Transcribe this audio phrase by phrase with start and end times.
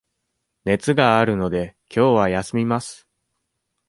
[0.65, 3.07] 熱があるので、きょうは休みます。